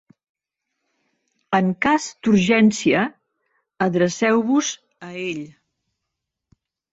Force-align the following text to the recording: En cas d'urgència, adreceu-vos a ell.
En 1.57 1.67
cas 1.85 2.07
d'urgència, 2.27 3.03
adreceu-vos 3.87 4.71
a 5.11 5.13
ell. 5.27 5.45